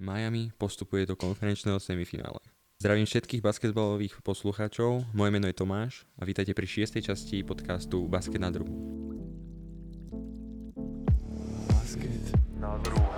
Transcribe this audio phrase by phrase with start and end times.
[0.00, 2.40] Miami postupuje do konferenčného semifinále.
[2.80, 8.40] Zdravím všetkých basketbalových poslucháčov, moje meno je Tomáš a vítajte pri šiestej časti podcastu Basket
[8.40, 8.72] na druhu.
[11.68, 13.09] Basket na druhu.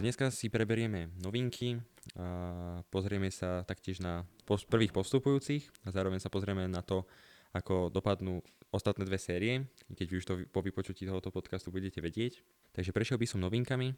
[0.00, 1.76] Dneska si preberieme novinky
[2.16, 7.04] a pozrieme sa taktiež na pos- prvých postupujúcich a zároveň sa pozrieme na to,
[7.52, 8.40] ako dopadnú
[8.72, 12.40] ostatné dve série, keď už to po vypočutí tohoto podcastu budete vedieť.
[12.72, 13.92] Takže prešiel by som novinkami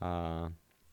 [0.00, 0.10] a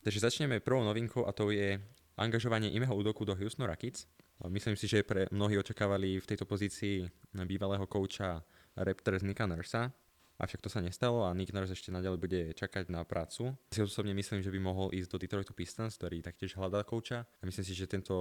[0.04, 1.80] takže začneme prvou novinkou a to je
[2.20, 4.04] angažovanie Imeho Udoku do Houston Rockets.
[4.52, 7.08] Myslím si, že pre mnohí očakávali v tejto pozícii
[7.48, 8.44] bývalého kouča
[8.76, 9.96] Raptors Nika Nursa,
[10.36, 13.56] Avšak to sa nestalo a Nick Nurse ešte naďalej bude čakať na prácu.
[13.72, 17.24] Si osobne myslím, že by mohol ísť do Detroitu Pistons, ktorý taktiež hľadá kouča.
[17.24, 18.16] A myslím si, že tento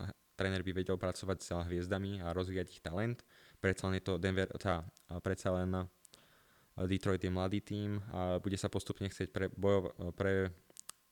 [0.00, 0.08] eh,
[0.40, 3.20] tréner by vedel pracovať s hviezdami a rozvíjať ich talent.
[3.60, 5.84] Predsa len je to Denver, tá, a predsa len eh,
[6.88, 10.48] Detroit je mladý tým a bude sa postupne chcieť prebojov, pre,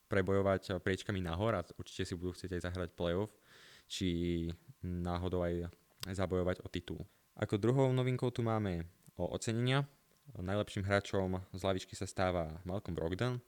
[0.08, 3.36] prebojovať priečkami nahor a určite si budú chcieť aj zahrať playoff,
[3.84, 4.48] či
[4.80, 5.68] náhodou aj
[6.08, 7.04] zabojovať o titul.
[7.36, 8.88] Ako druhou novinkou tu máme
[9.20, 9.84] o ocenenia.
[10.36, 13.40] Najlepším hráčom z lavičky sa stáva Malcolm Brogdon.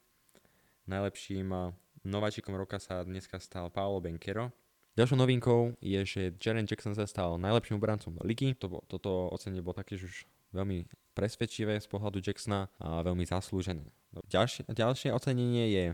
[0.89, 1.77] Najlepším
[2.09, 4.49] nováčikom roka sa dneska stal Paolo Benkero.
[4.97, 8.57] Ďalšou novinkou je, že Jaren Jackson sa stal najlepším obrancom ligy.
[8.65, 10.25] To, bol- toto ocenenie bolo taktiež už
[10.57, 13.85] veľmi presvedčivé z pohľadu Jacksona a veľmi zaslúžené.
[14.33, 15.85] Ďalšie, ďalšie ocenenie je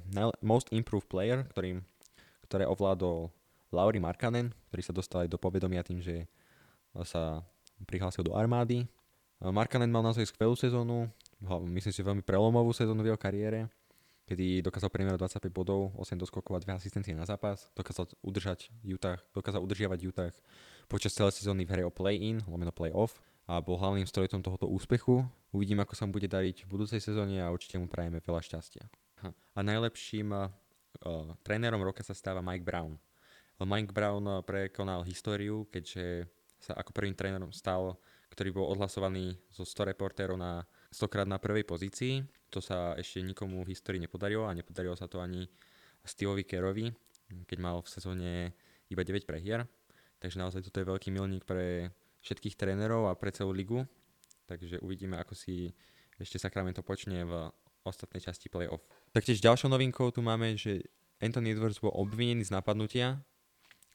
[0.41, 1.83] Most Improved Player, ktorým,
[2.47, 3.35] ktoré ovládol
[3.75, 6.31] Lauri Markkanen, ktorý sa dostal aj do povedomia tým, že
[7.05, 7.43] sa
[7.85, 8.89] prihlásil do armády.
[9.41, 11.13] Markkanen mal naozaj skvelú sezónu,
[11.77, 13.69] myslím si veľmi prelomovú sezónu v jeho kariére,
[14.25, 19.21] kedy dokázal priemerovať 25 bodov, 8 doskokov a 2 asistencie na zápas, dokázal udržať Utah,
[19.37, 20.35] dokázal udržiavať Utah
[20.89, 25.23] počas celej sezóny v hre o play-in, lomeno play-off a bol hlavným strojcom tohoto úspechu.
[25.55, 28.85] Uvidím, ako sa mu bude dariť v budúcej sezóne a určite mu prajeme veľa šťastia.
[29.23, 29.31] Aha.
[29.31, 30.51] A najlepším uh,
[31.47, 32.99] trénerom roka sa stáva Mike Brown.
[33.63, 36.29] Mike Brown prekonal históriu, keďže
[36.61, 37.97] sa ako prvým trénerom stal,
[38.37, 42.21] ktorý bol odhlasovaný zo 100 reportérov na 100 krát na prvej pozícii.
[42.53, 45.49] To sa ešte nikomu v histórii nepodarilo a nepodarilo sa to ani
[46.05, 46.93] Steveovi Kerovi,
[47.49, 48.53] keď mal v sezóne
[48.93, 49.65] iba 9 prehier.
[50.21, 51.89] Takže naozaj toto je veľký milník pre
[52.21, 53.89] všetkých trénerov a pre celú ligu.
[54.45, 55.73] Takže uvidíme, ako si
[56.21, 57.49] ešte Sacramento počne v
[57.89, 58.85] ostatnej časti playoff.
[59.17, 60.85] Taktiež ďalšou novinkou tu máme, že
[61.25, 63.25] Anthony Edwards bol obvinený z napadnutia.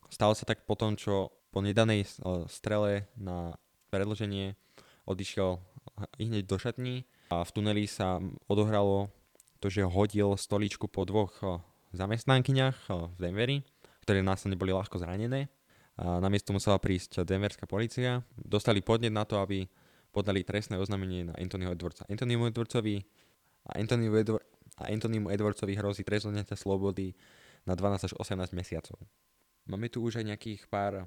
[0.09, 2.09] Stalo sa tak po tom, čo po nedanej
[2.49, 3.53] strele na
[3.91, 4.55] predlženie
[5.05, 5.59] odišiel
[6.17, 6.95] hneď do šatní
[7.29, 9.11] a v tuneli sa odohralo
[9.61, 11.59] to, že hodil stoličku po dvoch eh,
[11.93, 13.57] zamestnankyniach eh, v Denveri,
[14.07, 15.51] ktoré následne boli ľahko zranené.
[16.01, 18.25] A namiesto musela prísť denverská policia.
[18.33, 19.69] Dostali podnet na to, aby
[20.09, 22.09] podali trestné oznámenie na Anthonyho Edwardsa.
[22.09, 23.05] Anthonymu Edwardsovi
[23.69, 24.43] a Anthonymu, Edward,
[24.81, 27.13] a Anthonymu Edwardsovi hrozí trest odňatia slobody
[27.69, 28.97] na 12 až 18 mesiacov.
[29.69, 31.05] Máme tu už aj nejakých pár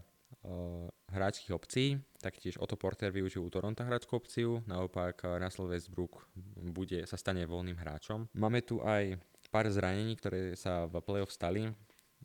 [1.09, 6.29] hráčských obcí, taktiež Otto Porter využil u Toronto hráčskú opciu, naopak uh, Russell Westbrook
[6.75, 8.29] bude, sa stane voľným hráčom.
[8.37, 9.17] Máme tu aj
[9.49, 11.71] pár zranení, ktoré sa v playoff stali.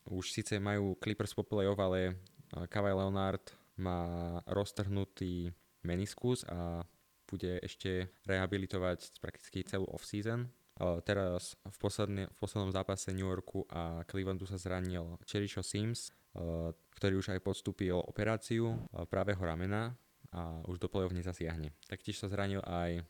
[0.09, 2.17] Už síce majú Clippers po playoff, ale
[2.57, 5.55] uh, Kawhi Leonard má roztrhnutý
[5.87, 6.83] meniskus a
[7.29, 10.49] bude ešte rehabilitovať prakticky celú off-season.
[10.79, 16.11] Uh, teraz v, posledne, v poslednom zápase New Yorku a Clevelandu sa zranil Cherisho Sims,
[16.99, 19.95] ktorý už aj podstúpil operáciu uh, pravého ramena
[20.29, 21.73] a už do play-off nezasiahne.
[21.89, 23.03] Taktiež sa zranil aj uh,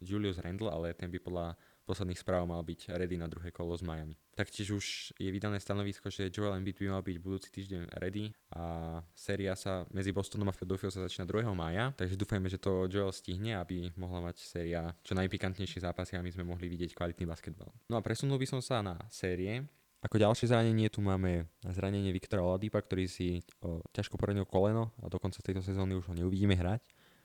[0.00, 3.86] Julius Randle, ale ten by podľa posledných správ mal byť ready na druhé kolo z
[3.86, 4.18] Miami.
[4.34, 4.84] Taktiež už
[5.16, 9.86] je vydané stanovisko, že Joel Embiid by mal byť budúci týždeň ready a séria sa
[9.94, 11.46] medzi Bostonom a Philadelphia sa začína 2.
[11.54, 16.24] mája, takže dúfajme, že to Joel stihne, aby mohla mať séria čo najpikantnejšie zápasy a
[16.26, 17.70] my sme mohli vidieť kvalitný basketbal.
[17.86, 19.62] No a presunul by som sa na série.
[20.06, 25.10] Ako ďalšie zranenie tu máme zranenie Viktora Oladipa, ktorý si o, ťažko poranil koleno a
[25.10, 26.78] dokonca tejto sezóny už ho neuvidíme hrať.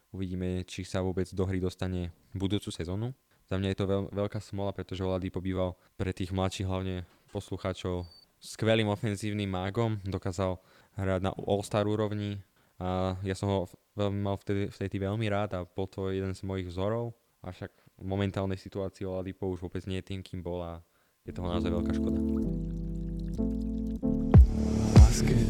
[0.10, 3.14] Uvidíme, či sa vôbec do hry dostane budúcu sezónu.
[3.46, 8.10] Za mňa je to veľ, veľká smola, pretože Oladipo býval pre tých mladších hlavne poslucháčov
[8.42, 10.58] skvelým ofenzívnym mágom, dokázal
[10.98, 12.42] hrať na All-Star úrovni
[12.82, 13.60] a ja som ho
[13.94, 17.14] veľmi mal vtedy, vtedy veľmi rád a bol to jeden z mojich vzorov,
[17.46, 17.70] avšak
[18.02, 20.82] v momentálnej situácii Oladipo už vôbec nie je tým, kým bol a
[21.26, 22.18] je toho naozaj veľká škoda.
[24.98, 25.50] Basket.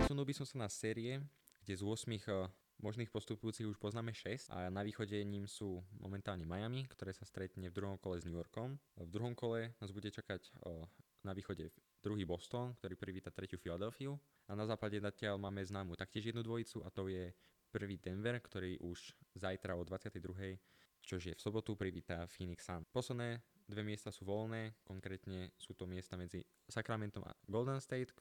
[0.00, 1.20] Presunul by som sa na série,
[1.60, 2.48] kde z 8 eh,
[2.80, 7.68] možných postupujúcich už poznáme 6 a na východe ním sú momentálne Miami, ktoré sa stretne
[7.68, 8.74] v druhom kole s New Yorkom.
[8.98, 10.90] V druhom kole nás bude čakať o,
[11.22, 11.70] na východe
[12.02, 14.18] druhý Boston, ktorý privíta tretiu Filadelfiu
[14.50, 17.30] a na západe zatiaľ máme známu taktiež jednu dvojicu a to je
[17.70, 20.58] prvý Denver, ktorý už zajtra o 22.
[21.02, 22.86] čož je v sobotu, privíta Phoenix Sun.
[22.88, 28.14] Posledné dve miesta sú voľné, konkrétne sú to miesta medzi Sacramentom a Golden State,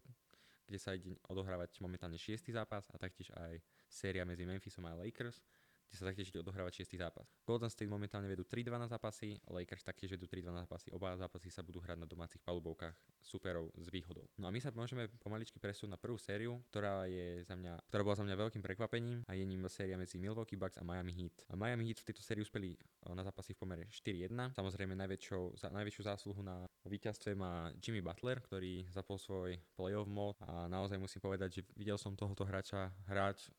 [0.66, 2.52] kde sa ide odohrávať momentálne 6.
[2.52, 3.60] zápas a taktiež aj
[3.92, 5.44] séria medzi Memphisom a Lakers,
[5.92, 6.96] kde sa taktiež ide odohrávať 6.
[6.96, 7.28] zápas.
[7.44, 10.88] Golden State momentálne vedú 3-2 na zápasy, Lakers taktiež vedú 3-2 na zápasy.
[10.96, 14.24] Oba zápasy sa budú hrať na domácich palubovkách superov s výhodou.
[14.40, 18.02] No a my sa môžeme pomaličky presúť na prvú sériu, ktorá je za mňa, ktorá
[18.08, 21.36] bola za mňa veľkým prekvapením a je ním séria medzi Milwaukee Bucks a Miami Heat.
[21.52, 22.80] A Miami Heat v tejto sérii uspeli
[23.12, 24.56] na zápasy v pomere 4-1.
[24.56, 30.40] Samozrejme najväčšou, za, najväčšiu zásluhu na víťazstve má Jimmy Butler, ktorý zapol svoj playoff mod
[30.48, 33.52] a naozaj musím povedať, že videl som tohoto hráča hrať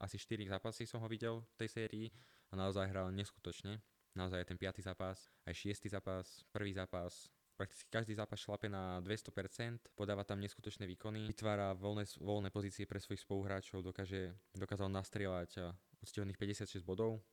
[0.00, 2.06] asi 4 zápasy som ho videl v tej sérii
[2.50, 3.80] a naozaj hral neskutočne.
[4.12, 4.84] Naozaj ten 5.
[4.84, 5.88] zápas, aj 6.
[5.88, 12.04] zápas, prvý zápas, prakticky každý zápas šlape na 200%, podáva tam neskutočné výkony, vytvára voľné,
[12.20, 15.72] voľné pozície pre svojich spoluhráčov, dokáže, dokázal nastrieľať
[16.04, 17.24] úctivných 56 bodov,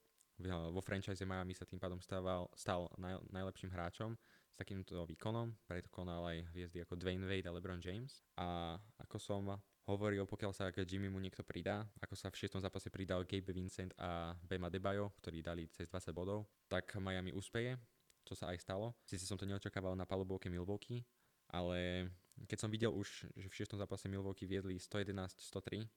[0.48, 4.16] vo franchise Miami sa tým pádom stával, stal naj, najlepším hráčom
[4.48, 8.24] s takýmto výkonom, prekonal aj hviezdy ako Dwayne Wade a LeBron James.
[8.40, 9.52] A ako som
[9.90, 12.62] hovoril, pokiaľ sa k Jimmy mu niekto pridá, ako sa v 6.
[12.62, 17.74] zápase pridal Gabe Vincent a Bema Debajo, ktorí dali cez 20 bodov, tak Miami úspeje,
[18.22, 18.94] čo sa aj stalo.
[19.02, 21.02] Sice som to neočakával na palubovke Milwaukee,
[21.50, 22.06] ale
[22.46, 23.74] keď som videl už, že v 6.
[23.82, 25.90] zápase Milwaukee viedli 111-103,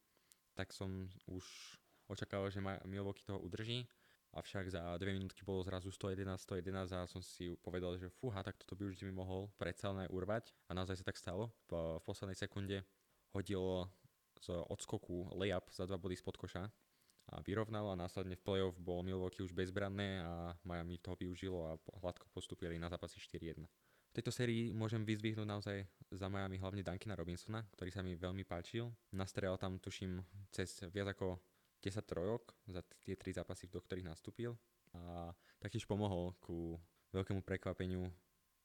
[0.56, 0.88] tak som
[1.28, 1.44] už
[2.08, 3.84] očakával, že Milwaukee toho udrží.
[4.32, 8.72] Avšak za 2 minútky bolo zrazu 111-111 a som si povedal, že fúha, tak toto
[8.72, 10.56] by už Jimmy mohol predsa urvať.
[10.68, 11.52] A naozaj sa tak stalo.
[11.68, 12.80] V poslednej sekunde
[13.32, 13.88] hodil
[14.42, 16.68] z odskoku layup za dva body spod koša
[17.32, 21.78] a vyrovnal a následne v playoff bol Milwaukee už bezbranné a Miami toho využilo a
[22.02, 23.62] hladko postupili na zápasy 4-1.
[24.12, 28.44] V tejto sérii môžem vyzvihnúť naozaj za Miami hlavne Duncana Robinsona, ktorý sa mi veľmi
[28.44, 28.92] páčil.
[29.16, 30.20] Nastrel tam tuším
[30.52, 31.40] cez viac ako
[31.80, 34.52] 10 trojok za tie 3 zápasy, do ktorých nastúpil
[34.92, 36.76] a taktiež pomohol ku
[37.16, 38.12] veľkému prekvapeniu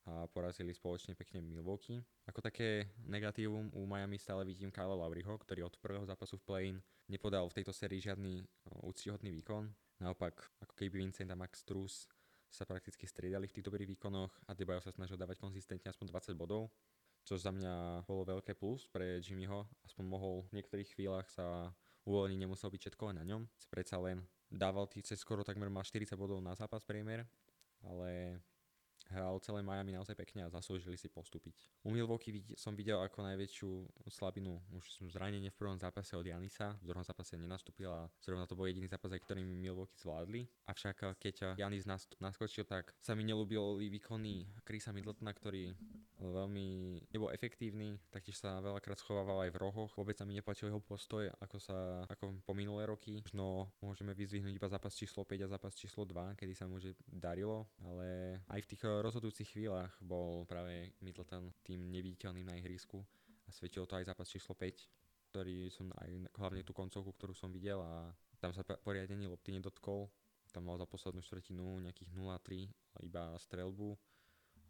[0.07, 1.99] a porazili spoločne pekne Milwaukee.
[2.31, 6.77] Ako také negatívum u Miami stále vidím Kyle Lowryho, ktorý od prvého zápasu v play-in
[7.11, 8.39] nepodal v tejto sérii žiadny
[8.87, 9.67] úctihodný výkon.
[9.99, 12.07] Naopak, ako keby Vincent a Max Truss
[12.47, 16.39] sa prakticky striedali v tých dobrých výkonoch a Debajo sa snažil dávať konzistentne aspoň 20
[16.39, 16.71] bodov,
[17.27, 19.67] čo za mňa bolo veľké plus pre Jimmyho.
[19.83, 21.75] Aspoň mohol v niektorých chvíľach sa
[22.07, 23.43] uvoľniť, nemusel byť všetko na ňom.
[23.67, 27.27] Predsa len dával tých skoro takmer mal 40 bodov na zápas priemer,
[27.83, 28.39] ale
[29.11, 31.55] hral celé Miami naozaj pekne a zaslúžili si postúpiť.
[31.85, 33.69] U Milwaukee som videl ako najväčšiu
[34.11, 38.57] slabinu už zranenie v prvom zápase od Janisa, v druhom zápase nenastúpil a zrovna to
[38.57, 40.47] bol jediný zápas, ktorý Milwaukee zvládli.
[40.67, 41.87] Avšak keď Janis
[42.19, 45.71] naskočil, tak sa mi nelúbili výkony Chrisa Middletona, ktorý
[46.17, 46.67] veľmi
[47.13, 49.93] nebol efektívny, taktiež sa veľakrát schovával aj v rohoch.
[49.93, 51.77] Vôbec sa mi nepačil jeho postoj, ako sa
[52.09, 53.21] ako po minulé roky.
[53.37, 57.69] No môžeme vyzvihnúť iba zápas číslo 5 a zápas číslo 2, kedy sa mu darilo,
[57.85, 63.01] ale aj v tých rozhodujúcich chvíľach bol práve Middleton tým neviditeľným na ihrisku
[63.45, 67.51] a svedčilo to aj zápas číslo 5, ktorý som aj hlavne tú koncovku, ktorú som
[67.51, 70.11] videl a tam sa poriadne lopty nedotkol.
[70.51, 73.93] Tam mal za poslednú štvrtinu nejakých 0-3 iba strelbu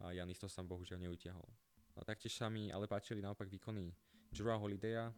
[0.02, 1.46] a Janis to sam bohužiaľ neutiahol.
[1.98, 3.90] A taktiež sa mi ale páčili naopak výkony
[4.30, 5.10] Jura Holidaya,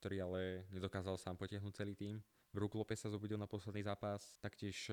[0.00, 0.42] ktorý ale
[0.74, 2.18] nedokázal sám potiahnuť celý tým.
[2.54, 4.90] Brook Lopez sa zobudil na posledný zápas, taktiež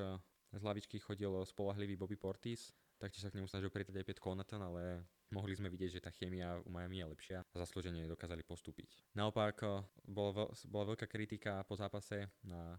[0.52, 4.62] z hlavičky chodil spolahlivý Bobby Portis, taktiež sa k nemu snažil pridať aj Piet Connaughton,
[4.62, 9.16] ale mohli sme vidieť, že tá chémia u Miami je lepšia a zaslúžene dokázali postúpiť.
[9.16, 12.76] Naopak eh, bola, veľká kritika po zápase na,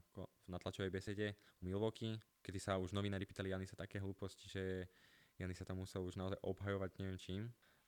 [0.46, 4.86] na tlačovej besede u Milwaukee, kedy sa už novinári pýtali Janisa také hlúposti, že
[5.40, 7.42] Janis sa tam musel už naozaj obhajovať neviem čím.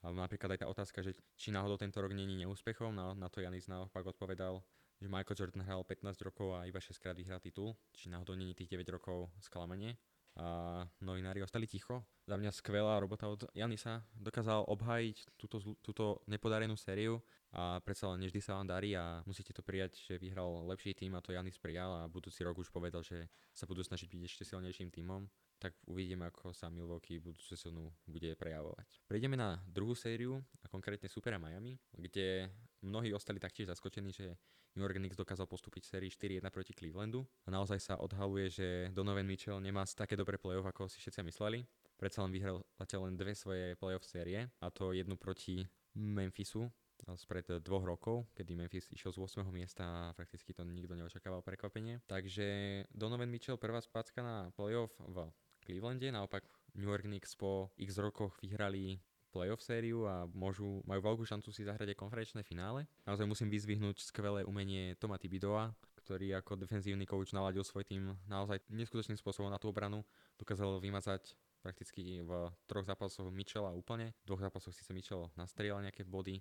[0.05, 3.41] A napríklad aj tá otázka, že či náhodou tento rok není neúspechom, na, na to
[3.41, 4.61] Janis naopak odpovedal,
[5.01, 8.55] že Michael Jordan hral 15 rokov a iba 6 krát vyhral titul, či náhodou není
[8.55, 9.97] tých 9 rokov sklamanie
[10.35, 12.03] a novinári ostali ticho.
[12.27, 14.03] Za mňa skvelá robota od Janisa.
[14.19, 17.23] Dokázal obhájiť túto, túto nepodarenú sériu
[17.55, 21.15] a predsa len nevždy sa vám darí a musíte to prijať, že vyhral lepší tým
[21.15, 24.43] a to Janis prijal a budúci rok už povedal, že sa budú snažiť byť ešte
[24.43, 25.31] silnejším týmom
[25.65, 29.01] tak uvidíme, ako sa Milwaukee budú sezónu bude prejavovať.
[29.09, 32.53] Prejdeme na druhú sériu, a konkrétne Supera Miami, kde
[32.85, 34.37] mnohí ostali taktiež zaskočení, že
[34.77, 37.25] New York Knicks dokázal postúpiť v sérii 4-1 proti Clevelandu.
[37.47, 41.65] A naozaj sa odhaluje, že Donovan Mitchell nemá také dobré playoff, ako si všetci mysleli.
[41.97, 45.65] Predsa len vyhral zatiaľ len dve svoje playoff série, a to jednu proti
[45.95, 46.67] Memphisu,
[47.15, 49.47] spred dvoch rokov, kedy Memphis išiel z 8.
[49.55, 52.03] miesta a prakticky to nikto neočakával prekvapenie.
[52.11, 55.31] Takže Donovan Mitchell prvá spácka na playoff v
[55.63, 56.43] Clevelande, naopak
[56.75, 58.99] New York Knicks po x rokoch vyhrali
[59.35, 62.87] playoff sériu a môžu, majú veľkú šancu si zahrať aj konferenčné finále.
[63.03, 68.63] Naozaj musím vyzvihnúť skvelé umenie Toma Tibidoa, ktorý ako defenzívny coach naladil svoj tým naozaj
[68.71, 70.07] neskutočným spôsobom na tú obranu.
[70.39, 72.31] Dokázal vymazať prakticky v
[72.71, 74.15] troch zápasoch Mitchella úplne.
[74.23, 76.39] V dvoch zápasoch síce Mitchell nastrieľal nejaké body,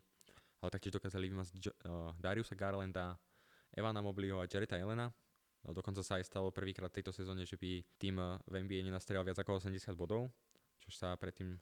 [0.62, 3.18] ale taktiež dokázali vymazať uh, Dariusa Garlanda,
[3.74, 5.10] Evana Mobliho a Jareta Elena.
[5.64, 9.40] Dokonca sa aj stalo prvýkrát v tejto sezóne, že by tým v NBA nenastrieľal viac
[9.40, 10.28] ako 80 bodov,
[10.84, 11.56] čo sa predtým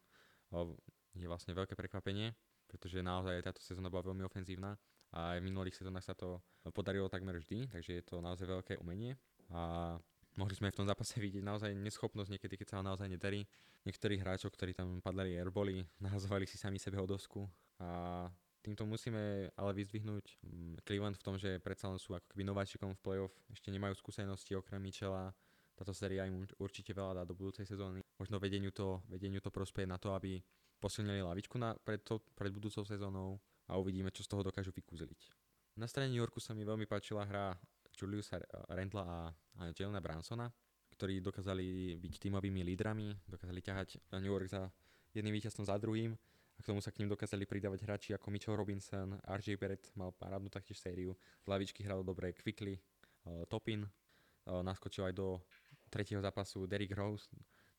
[0.57, 0.73] uh,
[1.15, 2.31] je vlastne veľké prekvapenie,
[2.67, 4.79] pretože naozaj táto sezóna bola veľmi ofenzívna
[5.11, 6.39] a aj v minulých sezónach sa to
[6.71, 9.19] podarilo takmer vždy, takže je to naozaj veľké umenie
[9.51, 9.95] a
[10.39, 13.43] mohli sme v tom zápase vidieť naozaj neschopnosť niekedy, keď sa ho naozaj nedarí.
[13.81, 17.43] Niektorých hráčov, ktorí tam padali airboli, nahazovali si sami sebe o dosku
[17.81, 18.29] a
[18.61, 22.93] týmto musíme ale vyzdvihnúť mm, Cleveland v tom, že predsa len sú ako keby nováčikom
[22.93, 25.33] v playoff, ešte nemajú skúsenosti okrem Michela,
[25.73, 28.05] táto séria im určite veľa dá do budúcej sezóny.
[28.21, 30.37] Možno vedeniu to, vedeniu to prospeje na to, aby
[30.77, 35.33] posilnili lavičku na, pred, to, pred budúcou sezónou a uvidíme, čo z toho dokážu vykúzeliť.
[35.81, 37.57] Na strane New Yorku sa mi veľmi páčila hra
[37.97, 38.37] Juliusa
[38.69, 40.53] Rentla a, a Jelena Bransona,
[40.93, 43.89] ktorí dokázali byť tímovými lídrami, dokázali ťahať
[44.21, 44.69] New York za
[45.17, 48.53] jedným víťazstvom za druhým a k tomu sa k ním dokázali pridávať hráči ako Mitchell
[48.53, 54.61] Robinson, RJ Barrett mal parádnu taktiež sériu, z lavičky hral dobre Quickly, uh, Topin, uh,
[54.61, 55.41] naskočil aj do
[55.89, 57.27] tretieho zápasu Derrick Rose,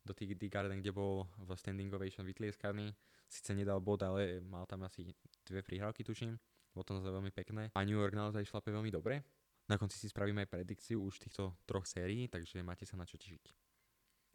[0.03, 2.91] do tých Garden, kde bol v standing ovation vytlieskaný.
[3.31, 5.07] Sice nedal bod, ale mal tam asi
[5.47, 6.37] dve prihrávky, tuším.
[6.75, 7.63] Bolo to naozaj veľmi pekné.
[7.77, 9.23] A New York naozaj šlape veľmi dobre.
[9.71, 13.17] Na konci si spravíme aj predikciu už týchto troch sérií, takže máte sa na čo
[13.17, 13.55] tešiť.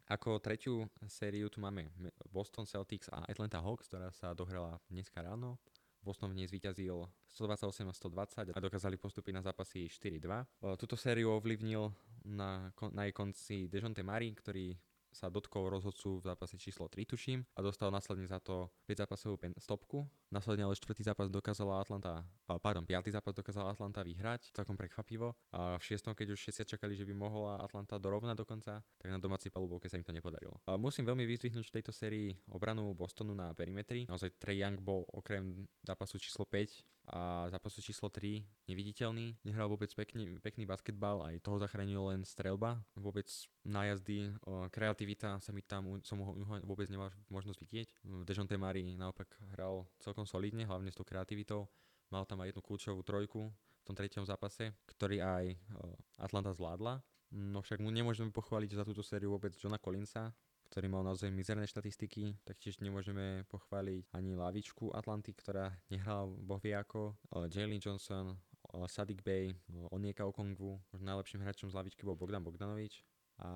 [0.08, 1.92] Ako tretiu sériu tu máme
[2.32, 5.60] Boston Celtics a Atlanta Hawks, ktorá sa dohrala dneska ráno.
[6.00, 10.80] Boston v nej zvíťazil 128 120 a dokázali postúpiť na zápasy 4-2.
[10.80, 11.92] Tuto sériu ovlivnil
[12.24, 14.72] na, na jej konci Dejonte Murray, ktorý
[15.12, 19.36] sa dotkol rozhodcu v zápase číslo 3, tuším, a dostal následne za to 5 zápasovú
[19.58, 20.04] stopku.
[20.28, 22.20] Následne ale štvrtý zápas dokázala Atlanta,
[22.60, 25.32] pardon, piatý zápas dokázala Atlanta vyhrať, celkom prekvapivo.
[25.56, 29.16] A v šiestom, keď už všetci čakali, že by mohla Atlanta dorovnať dokonca, tak na
[29.16, 30.60] domácej palubovke sa im to nepodarilo.
[30.68, 34.04] A musím veľmi vyzdvihnúť v tejto sérii obranu Bostonu na perimetri.
[34.04, 39.88] Naozaj Trey Young bol okrem zápasu číslo 5 a zápasu číslo 3 neviditeľný, nehral vôbec
[39.92, 43.24] pekný, pekný basketbal, aj toho zachránil len strelba, vôbec
[43.64, 44.36] nájazdy,
[44.68, 46.32] kreativita sa mi tam, som ho
[46.68, 47.88] vôbec nemal možnosť vidieť.
[48.28, 51.64] Dejounte Murray naopak hral celkom solidne, hlavne s tou kreativitou,
[52.12, 55.44] mal tam aj jednu kľúčovú trojku v tom treťom zápase, ktorý aj
[56.20, 57.00] Atlanta zvládla.
[57.32, 60.32] No však mu nemôžeme pochváliť za túto sériu vôbec Johna Collinsa,
[60.68, 67.16] ktorý mal naozaj mizerné štatistiky, taktiež nemôžeme pochváliť ani lavičku Atlanty, ktorá nehrala bohvie ako
[67.48, 68.36] Jalen Johnson,
[68.86, 69.56] Sadik Bay,
[69.88, 73.00] Onieka Okongwu, najlepším hráčom z lavičky bol Bogdan Bogdanovič
[73.40, 73.50] a,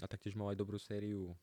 [0.00, 1.36] a taktiež mal aj dobrú sériu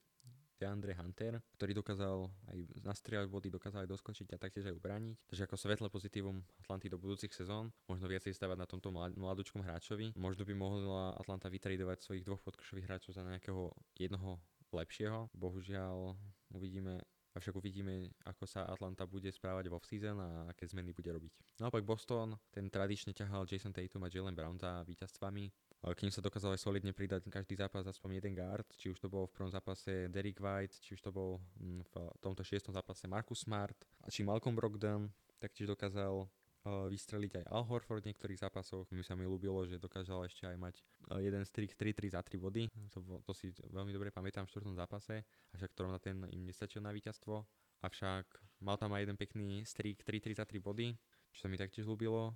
[0.57, 5.15] DeAndre Hunter, ktorý dokázal aj nastrieľať body, dokázal aj doskočiť a taktiež aj ubrániť.
[5.29, 10.17] Takže ako svetlé pozitívum Atlanty do budúcich sezón, možno viacej stavať na tomto mladúčkom hráčovi.
[10.17, 13.69] Možno by mohla Atlanta vytradovať svojich dvoch podkošových hráčov za nejakého
[14.01, 14.41] jednoho
[14.73, 15.31] lepšieho.
[15.35, 16.15] Bohužiaľ
[16.51, 17.03] uvidíme
[17.37, 21.61] Avšak uvidíme, ako sa Atlanta bude správať vo season a aké zmeny bude robiť.
[21.61, 25.45] Naopak Boston, ten tradične ťahal Jason Tatum a Jalen Brown za víťazstvami.
[25.85, 29.05] K ním sa dokázal aj solidne pridať každý zápas aspoň jeden guard, či už to
[29.05, 33.05] bol v prvom zápase Derek White, či už to bol mm, v tomto šiestom zápase
[33.05, 33.77] Marcus Smart,
[34.09, 35.05] či Malcolm Brogdon
[35.37, 36.25] taktiež dokázal
[36.87, 38.87] vystreliť aj Al Horford v niektorých zápasoch.
[38.91, 40.75] Mi sa mi ľúbilo, že dokázal ešte aj mať
[41.21, 42.63] jeden strik 3-3 za 3 body.
[42.95, 45.23] To, to si veľmi dobre pamätám v štvrtom zápase,
[45.55, 47.45] avšak ktorom na ten im nestačil na víťazstvo.
[47.85, 48.25] Avšak
[48.65, 50.97] mal tam aj jeden pekný strik 3-3 za 3 body,
[51.33, 52.33] čo sa mi taktiež ľúbilo.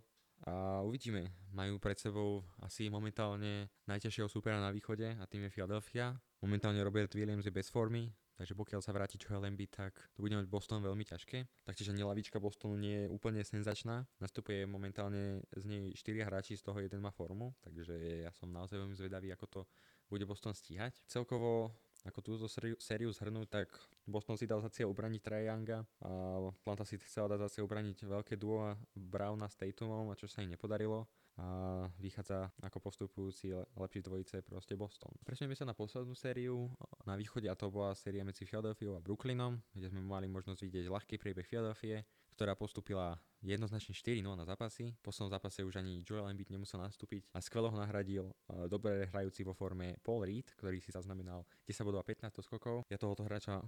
[0.49, 6.17] A uvidíme, majú pred sebou asi momentálne najťažšieho supera na východe a tým je Philadelphia.
[6.41, 8.09] Momentálne Robert Williams je bez formy,
[8.41, 11.45] Takže pokiaľ sa vráti Joel Embiid, tak to bude mať Boston veľmi ťažké.
[11.61, 14.01] Taktiež ani lavička Bostonu nie je úplne senzačná.
[14.17, 17.93] Nastupuje momentálne z nej 4 hráči, z toho jeden má formu, takže
[18.25, 19.61] ja som naozaj veľmi zvedavý, ako to
[20.09, 20.97] bude Boston stíhať.
[21.05, 21.69] Celkovo
[22.01, 22.49] ako túto
[22.81, 23.69] sériu zhrnúť, tak
[24.09, 26.09] Boston si dal za cieľ ubraniť Trae Younga a
[26.49, 30.41] Atlanta si chcela dať za cieľ ubraniť veľké duo Browna s Tatumom, a čo sa
[30.41, 31.05] im nepodarilo
[31.39, 35.15] a vychádza ako postupujúci lepší dvojice proste Boston.
[35.23, 36.67] Prešneme sa na poslednú sériu
[37.07, 40.85] na východe a to bola séria medzi Philadelphia a Brooklynom, kde sme mali možnosť vidieť
[40.91, 42.03] ľahký priebeh Philadelphia,
[42.35, 44.93] ktorá postupila jednoznačne 4-0 na zápasy.
[44.93, 49.09] V poslednom zápase už ani Joel Embiid nemusel nastúpiť a skvelo ho nahradil uh, dobre
[49.09, 52.85] hrajúci vo forme Paul Reed, ktorý si zaznamenal 10 bodov a 15 skokov.
[52.87, 53.61] Ja tohoto hráča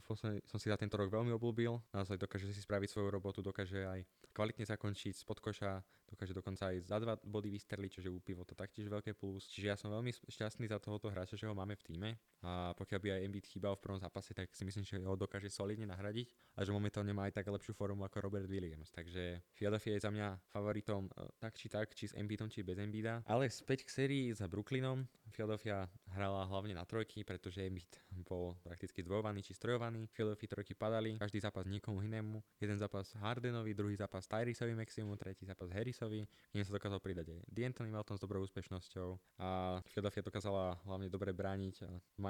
[0.45, 1.73] som si za tento rok veľmi obľúbil.
[1.91, 6.77] Naozaj dokáže si spraviť svoju robotu, dokáže aj kvalitne zakončiť spod koša, dokáže dokonca aj
[6.85, 9.45] za dva body vystreliť, čo je u pivota taktiež veľké plus.
[9.49, 12.09] Čiže ja som veľmi šťastný za tohoto hráča, že ho máme v týme
[12.43, 15.47] a pokiaľ by aj Embiid chýbal v prvom zápase, tak si myslím, že ho dokáže
[15.47, 18.91] solidne nahradiť a že momentálne má aj tak lepšiu formu ako Robert Williams.
[18.91, 22.75] Takže Philadelphia je za mňa favoritom e, tak či tak, či s Embiidom, či bez
[22.83, 23.23] Embiida.
[23.23, 25.07] Ale späť k sérii za Brooklynom.
[25.31, 27.89] Philadelphia hrala hlavne na trojky, pretože Embiid
[28.23, 30.05] bol prakticky zdvojovaný či strojovaný.
[30.13, 32.39] Philadelphia trojky padali, každý zápas niekomu inému.
[32.61, 36.23] Jeden zápas Hardenovi, druhý zápas Tyreesovi Maximu, tretí zápas Harrisovi.
[36.53, 41.33] Kým sa dokázal pridať aj D'Antoni Melton s dobrou úspešnosťou a Philadelphia dokázala hlavne dobre
[41.33, 41.83] brániť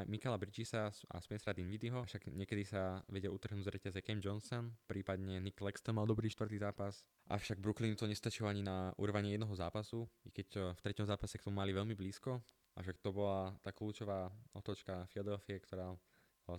[0.07, 5.43] Mikala Bridgesa a Spencera Dinwiddieho, však niekedy sa vedia utrhnúť z reťaze Cam Johnson, prípadne
[5.43, 7.03] Nick Lexton mal dobrý štvrtý zápas.
[7.27, 11.45] Avšak Brooklyn to nestačilo ani na urvanie jednoho zápasu, i keď v treťom zápase k
[11.47, 12.39] tomu mali veľmi blízko.
[12.73, 15.93] Avšak to bola tá kľúčová otočka Philadelphia, ktorá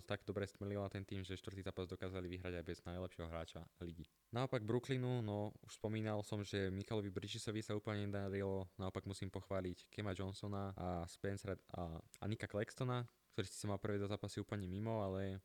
[0.09, 4.09] tak dobre stmelila ten tým, že štvrtý zápas dokázali vyhrať aj bez najlepšieho hráča ligy.
[4.33, 9.85] Naopak Brooklynu, no už spomínal som, že Mikalovi Bridgesovi sa úplne nedarilo, naopak musím pochváliť
[9.93, 13.05] Kema Johnsona a Spencer a, a Nika Claxtona,
[13.37, 15.37] ktorý si sa mal prvé dva zápasy úplne mimo, ale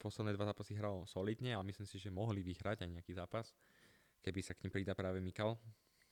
[0.00, 3.52] posledné dva zápasy hral solidne a myslím si, že mohli vyhrať aj nejaký zápas,
[4.24, 5.60] keby sa k ním pridá práve Mikal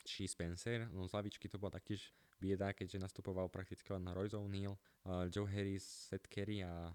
[0.04, 0.84] či Spencer.
[0.92, 5.46] No z lavičky to bola taktiež bieda, keďže nastupoval prakticky len Royce O'Neal, uh, Joe
[5.46, 6.88] Harris, Seth Kerry a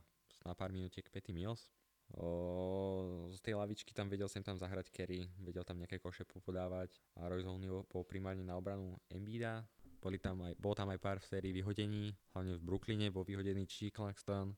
[0.46, 1.70] na pár minútiek Petty Mills.
[2.14, 6.94] O, z tej lavičky tam vedel sem tam zahrať Kerry, vedel tam nejaké koše popodávať
[7.18, 9.66] a Royce O'Neal bol primárne na obranu Embida,
[9.98, 13.66] boli tam aj, bol tam aj pár v sérii vyhodení, hlavne v Brooklyne bol vyhodený
[13.66, 14.54] či Claxton,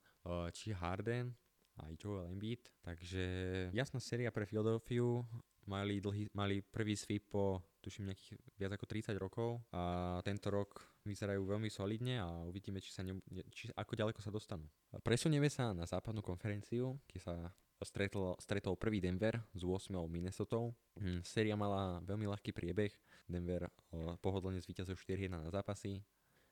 [0.51, 1.31] či Harden,
[1.87, 2.67] aj Joel Embiid.
[2.83, 3.23] Takže
[3.71, 5.23] jasná séria pre Philadelphia,
[5.63, 10.83] mali, dlhý, mali prvý sweep po tuším nejakých viac ako 30 rokov a tento rok
[11.07, 13.15] vyzerajú veľmi solidne a uvidíme, či sa ne,
[13.47, 14.67] či, ako ďaleko sa dostanú.
[14.99, 17.33] Presunieme sa na západnú konferenciu, kde sa
[17.79, 20.59] stretol, stretol prvý Denver s 8 Minnesota.
[20.99, 22.91] Hm, séria mala veľmi ľahký priebeh.
[23.23, 26.03] Denver uh, pohodlne zvíťazil 4-1 na zápasy.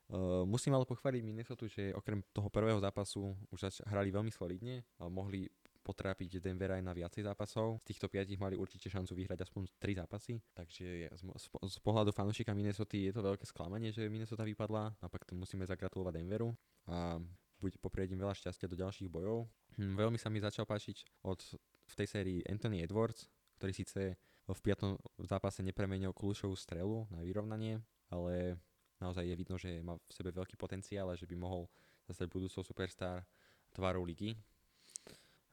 [0.06, 4.86] Uh, musím ale pochváliť Minnesota, že okrem toho prvého zápasu už zač- hrali veľmi solidne
[5.02, 5.50] a mohli
[5.86, 7.78] potrápiť Denver aj na viacej zápasov.
[7.86, 12.10] Z týchto piatich mali určite šancu vyhrať aspoň 3 zápasy, takže z, z, z pohľadu
[12.10, 16.50] fanúšika Minnesota je to veľké sklamanie, že Minnesota vypadla, a pak to musíme zagratulovať Denveru
[16.90, 17.22] a
[17.62, 19.46] buď poprieť veľa šťastia do ďalších bojov.
[19.78, 21.38] Hm, veľmi sa mi začal páčiť od,
[21.86, 23.30] v tej sérii Anthony Edwards,
[23.62, 24.94] ktorý síce v piatom
[25.26, 28.58] zápase nepremenil kľúčovú strelu na vyrovnanie, ale
[29.02, 31.66] naozaj je vidno, že má v sebe veľký potenciál a že by mohol
[32.06, 33.26] zastať budúcou superstar
[33.74, 34.38] tvárou ligy.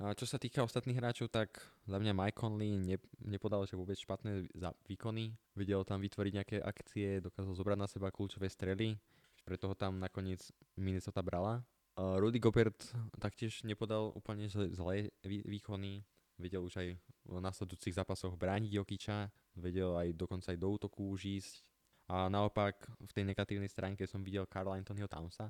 [0.03, 4.51] Čo sa týka ostatných hráčov, tak za mňa Mike Conley ne, nepodal že vôbec špatné
[4.51, 5.31] za výkony.
[5.55, 8.99] Vedel tam vytvoriť nejaké akcie, dokázal zobrať na seba kľúčové strely,
[9.47, 10.43] preto ho tam nakoniec
[10.75, 11.63] Minnesota brala.
[11.95, 12.83] Uh, Rudy Gobert
[13.15, 16.03] taktiež nepodal úplne zlé výkony,
[16.35, 21.39] vedel už aj v následujúcich zápasoch brániť Jokiča, vedel aj dokonca aj do útoku už
[21.39, 21.63] ísť.
[22.11, 25.47] A naopak v tej negatívnej stránke som videl Karla Anthonyho Townsa,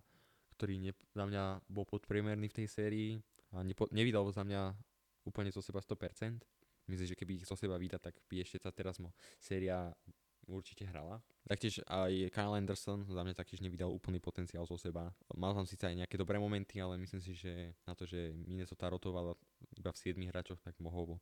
[0.53, 3.11] ktorý ne, za mňa bol podpriemerný v tej sérii
[3.53, 4.73] a nepo, nevydal za mňa
[5.29, 6.41] úplne zo seba 100%.
[6.89, 9.95] Myslím, že keby ich zo seba vydať, tak by ešte sa teraz mo séria
[10.47, 11.23] určite hrala.
[11.47, 15.15] Taktiež aj Kyle Anderson za mňa taktiež nevydal úplný potenciál zo seba.
[15.31, 18.91] Mal tam síce aj nejaké dobré momenty, ale myslím si, že na to, že Minnesota
[18.91, 19.35] rotovala
[19.79, 21.19] iba v 7 hráčoch, tak mohol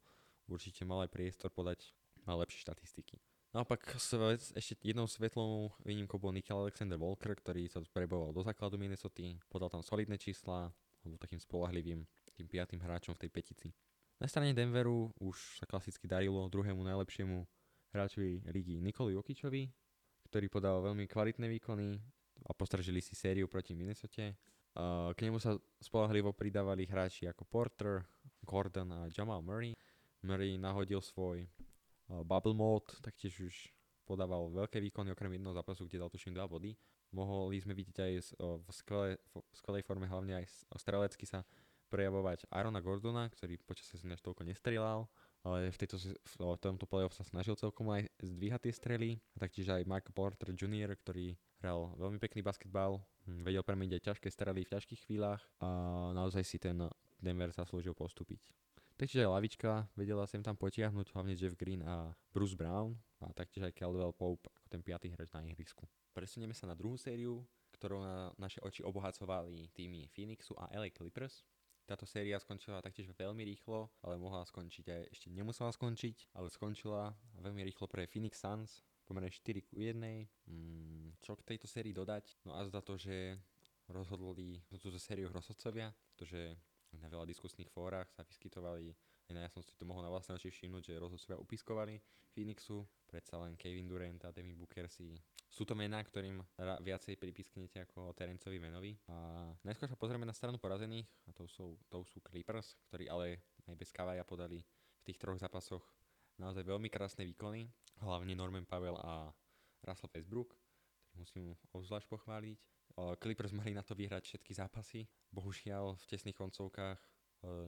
[0.50, 1.94] určite mal aj priestor podať
[2.26, 3.18] mal lepšie štatistiky.
[3.52, 8.80] Naopak svet, ešte jednou svetlou výnimkou bol Nickel Alexander Walker, ktorý sa preboval do základu
[8.80, 10.72] Minnesota, podal tam solidné čísla,
[11.04, 12.08] bol takým spolahlivým
[12.42, 13.70] tým piatým hráčom v tej petici.
[14.18, 17.46] Na strane Denveru už sa klasicky darilo druhému najlepšiemu
[17.94, 19.70] hráčovi ligy Nikoli Jokičovi,
[20.26, 22.02] ktorý podal veľmi kvalitné výkony
[22.50, 24.34] a postražili si sériu proti Minnesota.
[25.14, 28.02] K nemu sa spolahlivo pridávali hráči ako Porter,
[28.42, 29.78] Gordon a Jamal Murray.
[30.26, 31.46] Murray nahodil svoj
[32.08, 33.56] bubble mode, taktiež už
[34.08, 36.72] podával veľké výkony okrem jedného zápasu, kde dal tuším 2 body.
[37.12, 40.48] Mohli sme vidieť aj v skvelej, v skvelej forme, hlavne aj
[40.80, 41.44] strelecky sa
[41.92, 45.12] prejavovať Arona Gordona, ktorý počas sezóny až toľko nestrelal,
[45.44, 49.10] ale v, tejto, v tomto playoff sa snažil celkom aj zdvíhať tie strely.
[49.36, 54.06] A taktiež aj Mark Porter Jr., ktorý hral veľmi pekný basketbal, hm, vedel premeniť aj
[54.08, 55.68] ťažké strely v ťažkých chvíľach a
[56.16, 56.80] naozaj si ten
[57.22, 58.42] Denver sa slúžil postúpiť.
[58.98, 63.66] Taktiež aj lavička vedela sem tam potiahnuť, hlavne Jeff Green a Bruce Brown a taktiež
[63.66, 65.90] aj Caldwell Pope ako ten piatý hráč na ihrisku.
[66.14, 67.42] Presunieme sa na druhú sériu,
[67.74, 71.42] ktorou na naše oči obohacovali týmy Phoenixu a LA Clippers.
[71.86, 77.12] Táto séria skončila taktiež veľmi rýchlo, ale mohla skončiť aj ešte nemusela skončiť, ale skončila
[77.42, 80.00] veľmi rýchlo pre Phoenix Suns, pomerne 4 ku 1.
[80.48, 82.48] Mm, čo k tejto sérii dodať?
[82.48, 83.36] No a za to, že
[83.92, 86.56] rozhodli túto sériu rozhodcovia, pretože
[86.96, 88.96] na veľa diskusných fórach sa vyskytovali,
[89.40, 91.96] ja som si to mohol na vlastné oči všimnúť, že rozhodcovia upiskovali
[92.36, 95.16] Phoenixu, predsa len Kevin Durant a Devin Booker si
[95.52, 96.40] sú to mená, ktorým
[96.80, 98.96] viacej pripisknete ako Terencovi Menovi.
[99.12, 103.44] A najskôr sa pozrieme na stranu porazených, a to sú, to sú Clippers, ktorí ale
[103.68, 105.84] aj bez Kavaja podali v tých troch zápasoch
[106.40, 107.68] naozaj veľmi krásne výkony,
[108.00, 109.28] hlavne Norman Pavel a
[109.84, 112.60] Russell Westbrook, ktorých musím obzvlášť pochváliť.
[113.20, 115.04] Clippers mali na to vyhrať všetky zápasy,
[115.36, 117.00] bohužiaľ v tesných koncovkách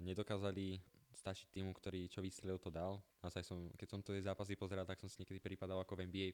[0.07, 0.79] nedokázali
[1.13, 3.01] stačiť týmu, ktorý čo vystrelil to dal.
[3.21, 6.29] Naozaj som, keď som to zápasy pozeral, tak som si niekedy pripadal ako v nba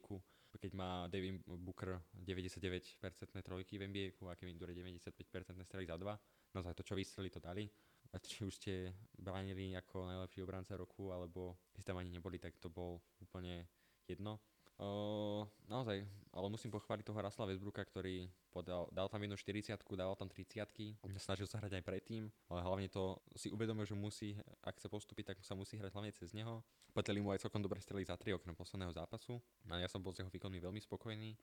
[0.58, 2.98] keď má Devin Booker 99%
[3.46, 5.14] trojky v nba a Kevin Dure 95%
[5.62, 6.18] strely za dva.
[6.56, 7.70] Naozaj to, čo vystrelili, to dali.
[8.10, 12.58] A či už ste bránili ako najlepší obranca roku, alebo keď tam ani neboli, tak
[12.58, 13.70] to bol úplne
[14.10, 14.42] jedno.
[14.80, 20.16] Uh, naozaj, ale musím pochváliť toho Rasla Westbrooka, ktorý podal, dal tam jednu 40 dal
[20.16, 24.80] tam 30 snažil sa hrať aj predtým, ale hlavne to si uvedomil, že musí, ak
[24.80, 26.64] sa postúpiť, tak sa musí hrať hlavne cez neho.
[26.96, 30.16] Pateli mu aj celkom dobre strely za 3 okrem posledného zápasu a ja som bol
[30.16, 31.36] z jeho výkonmi veľmi spokojný.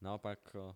[0.00, 0.72] Naopak, uh,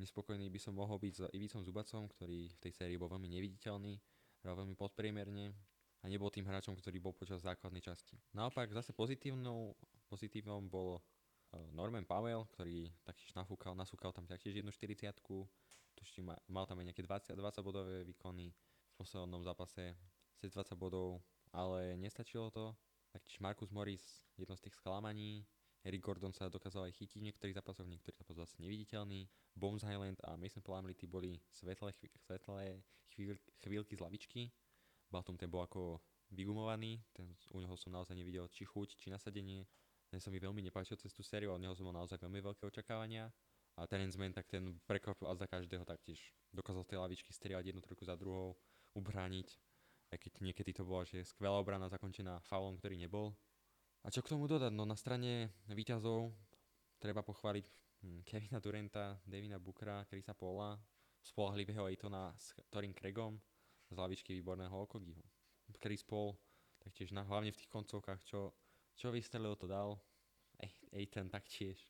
[0.00, 4.00] nespokojný by som mohol byť s Ivicom Zubacom, ktorý v tej sérii bol veľmi neviditeľný,
[4.48, 5.52] hral veľmi podpriemerne
[6.02, 8.16] a nebol tým hráčom, ktorý bol počas základnej časti.
[8.32, 9.76] Naopak, zase pozitívnou
[10.12, 11.00] Pozitívom bol e,
[11.72, 15.08] Norman Powell, ktorý taktiež nafúkal, nasúkal tam taktiež jednu 40
[15.96, 19.96] tuším, mal tam aj nejaké 20, 20 bodové výkony v poslednom zápase,
[20.36, 22.76] cez 20 bodov, ale nestačilo to.
[23.12, 25.44] Taktiež Marcus Morris, jedno z tých sklamaní,
[25.82, 29.26] Eric Gordon sa dokázal aj chytiť v niektorých zápasoch, v niektorých zápasoch zase neviditeľný.
[29.58, 31.90] Bones Highland a Mason Plumlee tí boli svetlé,
[32.22, 32.78] svetlé
[33.10, 33.34] chvíľ,
[33.66, 34.42] chvíľky z lavičky.
[35.10, 35.98] Baltum ten bol ako
[36.30, 39.66] vygumovaný, ten, u neho som naozaj nevidel či chuť, či nasadenie.
[40.12, 42.68] Ten sa mi veľmi nepáčil cez tú sériu, od neho som mal naozaj veľmi veľké
[42.68, 43.32] očakávania.
[43.80, 46.20] A ten zmen, tak ten prekvapil a za každého taktiež.
[46.52, 48.60] Dokázal z tej lavičky striať jednu trojku za druhou,
[48.92, 49.48] ubrániť.
[50.12, 53.32] Aj keď niekedy to bola, že skvelá obrana zakončená faulom, ktorý nebol.
[54.04, 54.68] A čo k tomu dodať?
[54.76, 56.36] No na strane výťazov
[57.00, 57.64] treba pochváliť
[58.04, 60.76] hm, Kevina Durenta, Davina Bookera, Chrisa Paula,
[61.24, 63.40] spolahlivého Aitona s Torin Craigom,
[63.88, 65.24] z lavičky výborného Okogiho.
[65.80, 66.36] Chris Paul,
[66.84, 68.52] taktiež na, hlavne v tých koncovkách, čo
[68.96, 70.00] čo vystrelil, to dal.
[70.92, 71.80] Ej, ten taktiež.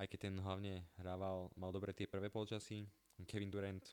[0.00, 2.88] Aj keď ten hlavne hrával, mal dobre tie prvé polčasy.
[3.28, 3.84] Kevin Durant,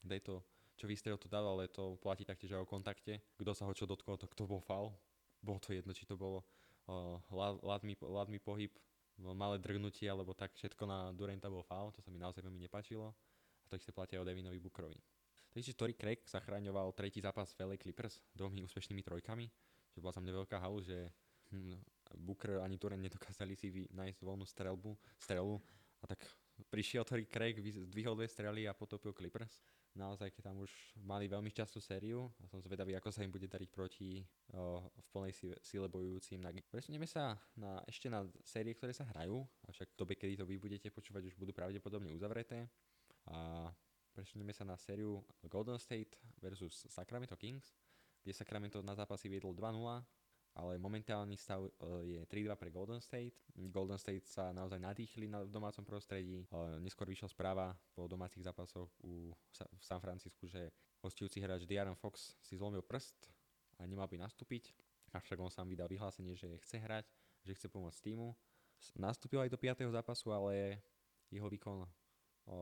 [0.00, 0.40] dej to,
[0.80, 3.20] čo vystrelil, to dal, ale to platí taktiež aj o kontakte.
[3.36, 4.96] Kto sa ho čo dotkol, to kto bol faul.
[5.44, 6.44] Bolo to jedno, či to bolo
[6.88, 7.20] uh,
[8.00, 8.72] ladný pohyb,
[9.20, 11.92] malé drgnutie, alebo tak všetko na Duranta bol faul.
[11.92, 13.12] To sa mi naozaj veľmi nepáčilo.
[13.62, 14.96] A to isté platia o Devinovi Bookerovi.
[15.50, 19.50] Takže Tory Craig zachraňoval tretí zápas v LA Clippers dvomi úspešnými trojkami,
[19.90, 21.10] čo bola za mňa veľká halu, že
[21.50, 21.82] hm,
[22.16, 25.54] Booker ani Turen nedokázali si vy, nájsť voľnú strelbu, strelu
[26.00, 26.24] a tak
[26.68, 29.60] prišiel Tory Craig, zdvihol dve strely a potopil Clippers.
[29.90, 30.70] Naozaj, keď tam už
[31.02, 34.22] mali veľmi častú sériu a som zvedavý, ako sa im bude dariť proti
[34.54, 36.38] o, v plnej sile bojujúcim.
[36.70, 40.62] Presunieme sa na, ešte na série, ktoré sa hrajú, avšak v dobe, kedy to vy
[40.62, 42.70] budete počúvať, už budú pravdepodobne uzavreté.
[43.34, 43.66] A
[44.14, 47.74] presunieme sa na sériu Golden State versus Sacramento Kings,
[48.22, 49.74] kde Sacramento na zápasy viedlo 2-0
[50.60, 51.70] ale momentálny stav e,
[52.04, 53.40] je 3-2 pre Golden State.
[53.56, 56.44] Golden State sa naozaj nadýchli na domácom prostredí.
[56.84, 60.68] Neskôr vyšla správa po domácich zápasoch u, v San Francisku, že
[61.00, 63.32] hostujúci hráč Diaron Fox si zlomil prst
[63.80, 64.76] a nemal by nastúpiť.
[65.16, 67.08] Avšak on sám vydal vyhlásenie, že chce hrať,
[67.42, 68.36] že chce pomôcť týmu.
[69.00, 69.88] Nastúpil aj do 5.
[69.90, 70.80] zápasu, ale
[71.32, 71.88] jeho výkon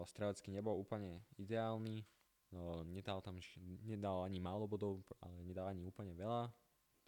[0.07, 2.05] strelecký nebol úplne ideálny.
[2.49, 3.37] No, nedal tam
[3.85, 6.49] nedal ani málo bodov, ale nedal ani úplne veľa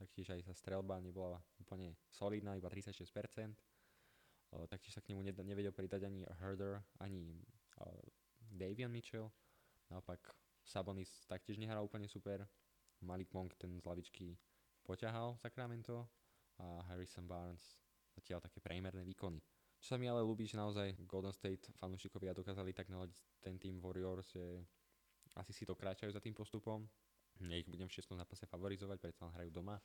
[0.00, 3.04] taktiež aj sa strelba nebola úplne solidná, iba 36%.
[4.72, 7.44] Taktiež sa k nemu nevedel pridať ani Herder, ani
[8.48, 9.28] Davion Mitchell.
[9.92, 10.32] Naopak
[10.64, 12.48] Sabonis taktiež nehral úplne super.
[13.04, 14.36] Malik Monk ten z lavičky
[14.82, 16.08] poťahal Sacramento
[16.60, 17.80] a Harrison Barnes
[18.12, 19.40] zatiaľ také prejmerné výkony.
[19.80, 23.80] Čo sa mi ale ľúbi, že naozaj Golden State fanúšikovia dokázali tak naladiť ten tým
[23.80, 24.44] Warriors, že
[25.38, 26.84] asi si to kráčajú za tým postupom
[27.48, 28.12] ja ich budem v 6.
[28.12, 29.81] zápase favorizovať, preto hrajú doma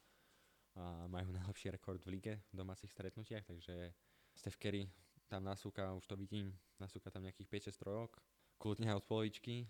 [0.75, 3.95] a majú najlepší rekord v lige v domácich stretnutiach, takže
[4.35, 4.91] Steph Curry
[5.31, 8.11] tam nasúka, už to vidím, nasúka tam nejakých 5-6 trojok,
[8.59, 9.65] kľudne od polovičky,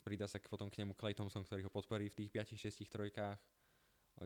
[0.00, 3.38] pridá sa potom k nemu Clay Thompson, ktorý ho podporí v tých 5-6 trojkách,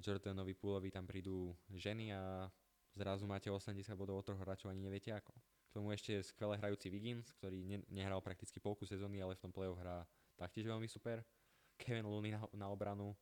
[0.00, 2.50] Jordanovi Púlovi tam prídu ženy a
[2.94, 5.34] zrazu máte 80 bodov od troch hráčov, ani neviete ako.
[5.34, 9.52] K tomu ešte skvelé hrajúci Wiggins, ktorý ne- nehral prakticky polku sezóny, ale v tom
[9.52, 10.06] play-off hrá
[10.38, 11.22] taktiež veľmi super
[11.76, 13.16] Kevin Looney na, na obranu,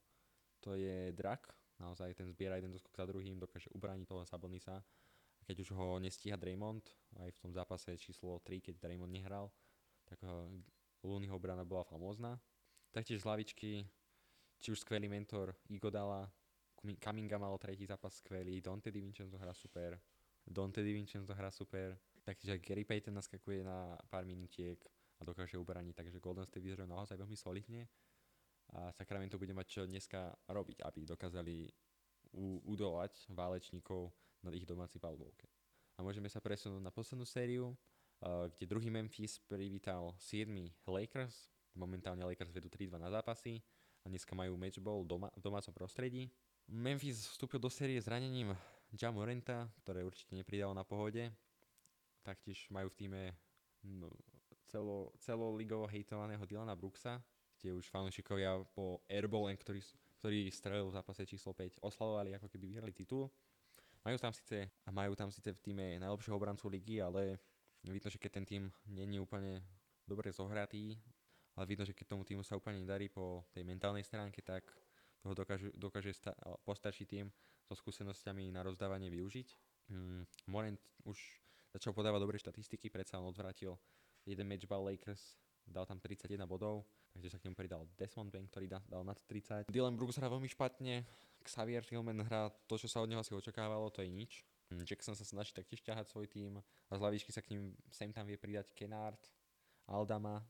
[0.60, 1.50] to je drak,
[1.82, 4.78] naozaj ten zbiera jeden doskok za druhým, dokáže ubrániť toho Sabonisa.
[4.78, 6.86] A keď už ho nestíha Draymond,
[7.18, 9.50] aj v tom zápase číslo 3, keď Draymond nehral,
[10.06, 10.22] tak
[11.02, 12.38] Looneyho obrana bola famózna.
[12.94, 13.70] Taktiež z lavičky,
[14.62, 16.30] či už skvelý mentor Igodala,
[16.98, 19.98] Kaminga mal tretí zápas skvelý, Dante DiVincenzo hrá super,
[20.46, 24.82] Dante DiVincenzo hrá super, taktiež aj Gary Payton naskakuje na pár minutiek
[25.18, 27.86] a dokáže ubraniť, takže Golden State vyzerá naozaj veľmi solidne
[28.72, 31.68] a Sacramento bude mať čo dneska robiť, aby dokázali
[32.32, 34.08] u- udolať válečníkov
[34.40, 35.44] na ich domácej palbovke.
[35.96, 37.76] A môžeme sa presunúť na poslednú sériu,
[38.24, 40.48] uh, kde druhý Memphis privítal 7
[40.88, 43.61] Lakers, momentálne Lakers vedú 3-2 na zápasy
[44.02, 46.32] a dneska majú matchball doma, v domácom prostredí.
[46.66, 48.56] Memphis vstúpil do série s ranením
[49.12, 51.32] Morenta, ktoré určite nepridalo na pohode.
[52.22, 53.20] Taktiež majú v týme
[53.82, 54.12] no,
[54.68, 57.18] celo, celoligovo hejtovaného Dylana Brooksa,
[57.62, 59.79] kde už fanúšikovia po airballem, ktorý,
[60.18, 63.31] ktorý strelil v zápase číslo 5, oslavovali ako keby vyhrali titul.
[64.03, 67.38] Majú tam síce, majú tam síce v týme najlepšieho obrancu ligy, ale
[67.87, 69.62] vidno, že keď ten tým není úplne
[70.03, 70.98] dobre zohratý,
[71.55, 74.66] ale vidno, že keď tomu týmu sa úplne nedarí po tej mentálnej stránke, tak
[75.22, 76.35] toho dokáže, dokáže sta-
[76.66, 77.31] postačí tým
[77.62, 79.48] so skúsenosťami na rozdávanie využiť.
[79.94, 81.18] Mm, Morant už
[81.70, 83.79] začal podávať dobré štatistiky, predsa on odvrátil
[84.27, 88.66] jeden matchball Lakers, dal tam 31 bodov, takže sa k nemu pridal Desmond Bain, ktorý
[88.66, 89.68] dal, nad 30.
[89.70, 91.07] Dylan Brooks hrá veľmi špatne,
[91.42, 94.46] Xavier Tillman hrá to, čo sa od neho asi očakávalo, to je nič.
[94.70, 98.11] Mm, Jackson sa snaží taktiež ťahať svoj tým a z lavičky sa k ním sem
[98.14, 99.20] tam vie pridať Kennard,
[99.90, 100.40] Aldama,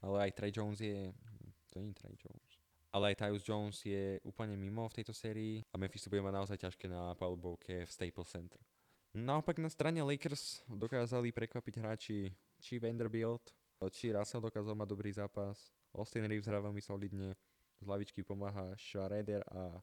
[0.00, 1.12] ale aj Trey Jones je...
[1.70, 5.62] To nie je Trey Jones ale aj Tyus Jones je úplne mimo v tejto sérii
[5.70, 8.58] a Memphis to bude mať naozaj ťažké na palubovke v Staples Center.
[9.14, 12.18] Naopak na strane Lakers dokázali prekvapiť hráči
[12.62, 13.54] či Vanderbilt,
[13.88, 17.32] či Russell dokázal mať dobrý zápas, Austin Reeves hrá veľmi solidne,
[17.80, 19.80] z lavičky pomáha Schroeder a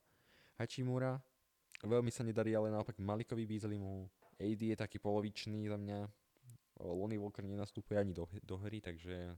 [0.61, 1.17] Hachimura.
[1.81, 4.05] Veľmi sa nedarí ale naopak Malikovi Beasleymu.
[4.37, 6.05] AD je taký polovičný za mňa.
[6.85, 9.33] Lonnie Walker nenastupuje ani do, do hry, takže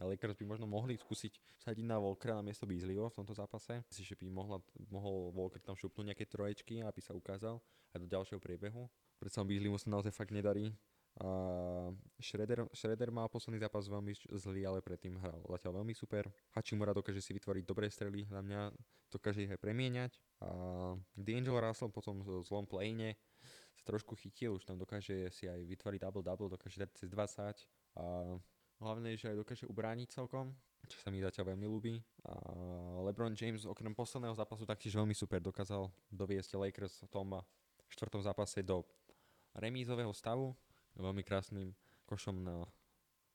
[0.00, 3.84] Lakers by možno mohli skúsiť sadiť na Volkera na miesto Beasleyho v tomto zápase.
[3.92, 4.58] Myslím, že by mohla,
[4.88, 7.60] mohol Volker tam šupnúť nejaké troječky, aby sa ukázal
[7.92, 8.88] aj do ďalšieho priebehu.
[9.20, 10.72] Predsa Beasley mu sa naozaj fakt nedarí.
[11.20, 11.28] A
[12.16, 16.32] Shredder, Shredder má posledný zápas veľmi zlý, ale predtým hral zatiaľ veľmi super.
[16.56, 18.60] Hachimura dokáže si vytvoriť dobré strely, na mňa
[19.12, 20.16] dokáže ich aj premieňať.
[20.40, 20.48] A
[21.12, 23.20] D'Angelo Russell potom v zlom playne
[23.76, 28.04] sa trošku chytil, už tam dokáže si aj vytvoriť double-double, dokáže dať cez 20 a
[28.80, 30.56] Hlavne, že aj dokáže ubrániť celkom,
[30.88, 32.00] čo sa mi zatiaľ veľmi ľúbi.
[32.24, 32.32] A
[33.04, 37.28] LeBron James okrem posledného zápasu taktiež veľmi super dokázal doviesť Lakers v tom
[37.92, 38.80] štvrtom zápase do
[39.52, 40.56] remízového stavu.
[40.98, 41.74] Veľmi krásnym
[42.06, 42.66] košom na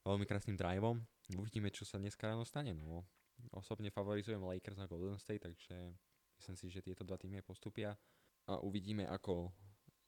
[0.06, 1.02] veľmi krásnym driveom.
[1.40, 2.76] Uvidíme, čo sa dneska ráno stane.
[2.76, 3.08] No.
[3.52, 5.76] Osobne favorizujem Lakers na Golden State, takže
[6.40, 7.98] myslím si, že tieto dva týmy postupia
[8.46, 9.50] a uvidíme, ako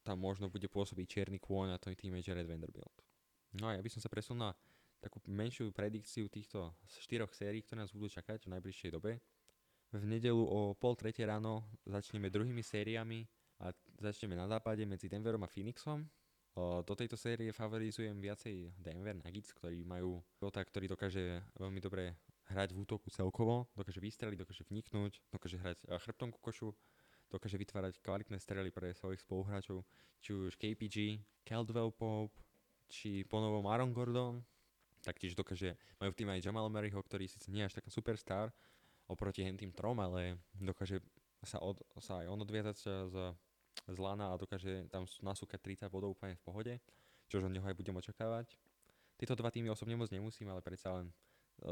[0.06, 3.04] tam možno bude pôsobiť čierny kôň a to je tým Jared Vanderbilt.
[3.60, 4.52] No a ja by som sa presunul na
[5.02, 9.20] takú menšiu predikciu týchto štyroch sérií, ktoré nás budú čakať v najbližšej dobe.
[9.92, 13.24] V nedelu o pol tretie ráno začneme druhými sériami
[13.64, 16.04] a začneme na západe medzi Denverom a Phoenixom.
[16.58, 22.18] Do tejto série favorizujem viacej Denver Nuggets, ktorí majú pilota, ktorý dokáže veľmi dobre
[22.50, 26.74] hrať v útoku celkovo, dokáže vystreliť, dokáže vniknúť, dokáže hrať chrbtom ku košu,
[27.30, 29.86] dokáže vytvárať kvalitné strely pre svojich spoluhráčov,
[30.18, 32.34] či už KPG, Caldwell Pope,
[32.90, 34.42] či ponovom Aaron Gordon,
[35.06, 38.50] taktiež dokáže, majú v tým aj Jamal Maryho, ktorý síce nie je až taká superstar
[39.06, 41.06] oproti tým trom, ale dokáže
[41.46, 42.90] sa, od, sa aj on odviazať z,
[43.86, 46.74] z lana a dokáže tam nasúkať 30 bodov úplne v pohode,
[47.30, 48.58] čo od neho aj budem očakávať.
[49.18, 51.14] Tieto dva týmy osobne moc nemusím, ale predsa len e,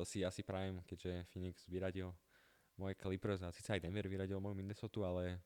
[0.05, 2.09] si asi prajem, keďže Phoenix vyradil
[2.75, 5.39] moje Clippers a síce aj Denver vyradil moju Minnesota, ale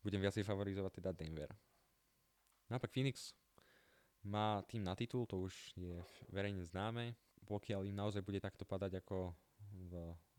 [0.00, 1.50] budem viacej favorizovať teda Denver.
[2.66, 3.36] Naopak Phoenix
[4.26, 6.02] má tým na titul, to už je
[6.34, 7.14] verejne známe.
[7.46, 9.30] Pokiaľ im naozaj bude takto padať ako
[9.86, 9.92] v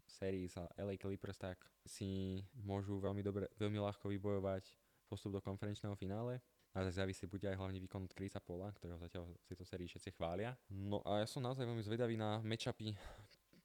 [0.08, 1.56] sérii sa LA Clippers, tak
[1.88, 4.68] si môžu veľmi, dobre, veľmi ľahko vybojovať
[5.08, 6.44] postup do konferenčného finále.
[6.76, 10.14] A závisí bude aj hlavne výkon od Chrisa Pola, ktorého zatiaľ v tejto sérii všetci
[10.14, 10.54] chvália.
[10.70, 12.94] No a ja som naozaj veľmi zvedavý na matchupy,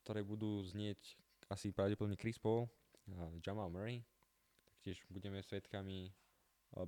[0.07, 1.18] ktoré budú znieť
[1.52, 2.70] asi pravdepodobne Chris Paul
[3.12, 4.00] a Jamal Murray.
[4.72, 6.09] Taktiež budeme svetkami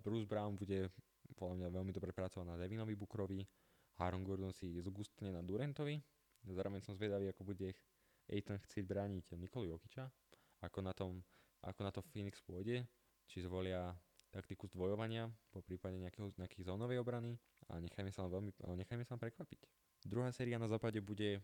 [0.00, 0.88] Bruce Brown bude
[1.36, 3.40] podľa mňa veľmi dobre pracoval na Devinovi Bukrovi,
[4.00, 5.96] Aaron Gordon si zgustne na Durantovi,
[6.44, 7.72] zároveň som zvedavý, ako bude
[8.26, 10.08] Aiton chcieť brániť Nikolu Jokiča,
[10.64, 11.20] ako na, tom,
[11.62, 12.84] ako na to Phoenix pôjde,
[13.28, 13.92] či zvolia
[14.34, 17.38] taktiku zdvojovania, po prípade nejakého, nejakých zónovej obrany
[17.70, 18.50] a nechajme sa, veľmi,
[18.82, 19.60] nechajme sa prekvapiť.
[20.02, 21.38] Druhá séria na západe bude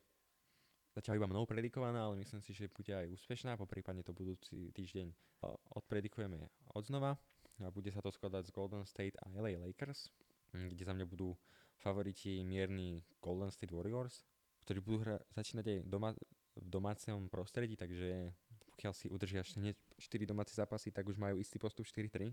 [0.91, 4.75] zatiaľ iba mnou predikovaná, ale myslím si, že bude aj úspešná, po prípadne to budúci
[4.75, 6.43] týždeň uh, odpredikujeme
[6.75, 7.15] odznova
[7.63, 10.11] a bude sa to skladať z Golden State a LA Lakers,
[10.51, 11.39] kde za mňa budú
[11.79, 14.27] favoriti mierni Golden State Warriors,
[14.67, 16.11] ktorí budú hra, začínať aj doma,
[16.59, 18.35] v domácom prostredí, takže
[18.75, 22.33] pokiaľ si udržia hneď 4 domáce zápasy, tak už majú istý postup 4-3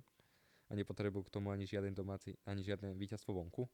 [0.68, 3.68] a nepotrebujú k tomu ani žiaden domáci, ani žiadne víťazstvo vonku.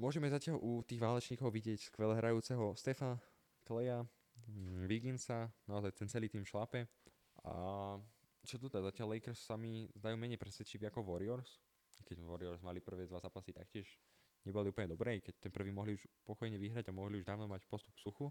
[0.00, 3.20] Môžeme zatiaľ u tých válečníkov vidieť skvelé hrajúceho Stefa,
[3.62, 4.02] Kleja,
[4.48, 6.88] mm, Wigginsa, naozaj ten celý tým šlape.
[7.44, 7.54] A
[8.42, 11.62] čo tu teda, zatiaľ Lakers sa mi zdajú menej presvedčiví ako Warriors,
[12.02, 13.86] keď Warriors mali prvé dva zápasy taktiež
[14.42, 17.62] neboli úplne dobré, keď ten prvý mohli už pokojne vyhrať a mohli už dávno mať
[17.70, 18.26] postup suchu.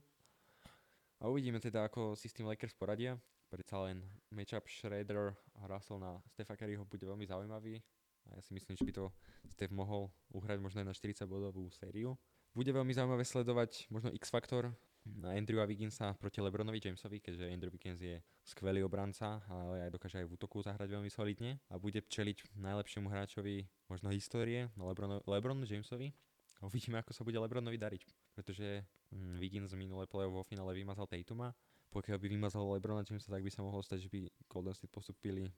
[1.22, 3.14] A uvidíme teda, ako si s tým Lakers poradia
[3.52, 7.84] predsa len matchup Schroeder a Russell na Stefa Curryho bude veľmi zaujímavý
[8.32, 9.06] a ja si myslím, že by to
[9.52, 12.16] Steph mohol uhrať možno aj na 40 bodovú sériu.
[12.56, 14.72] Bude veľmi zaujímavé sledovať možno X-faktor
[15.04, 20.22] na Andrewa Wigginsa proti Lebronovi Jamesovi, keďže Andrew Wiggins je skvelý obranca, ale aj dokáže
[20.22, 25.60] aj v útoku zahrať veľmi solidne a bude čeliť najlepšiemu hráčovi možno histórie, Lebron, Lebron
[25.66, 26.14] Jamesovi.
[26.62, 31.08] A uvidíme, ako sa bude Lebronovi dariť, pretože mm, Wiggins minulé play vo finále vymazal
[31.08, 31.52] Tatuma
[31.92, 35.52] pokiaľ by vymazal Lebrona Jamesa, tak by sa mohlo stať, že by Golden State postupili